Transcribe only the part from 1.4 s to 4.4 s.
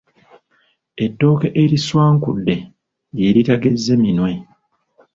eriswankudde lye liritagezze minwe.